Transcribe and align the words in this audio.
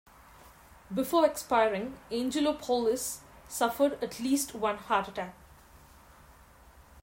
Before 0.91 1.27
expiring, 1.27 1.99
Angelopoulos 2.09 3.19
suffered 3.47 4.03
at 4.03 4.19
least 4.19 4.55
one 4.55 4.77
heart 4.79 5.09
attack. 5.09 5.35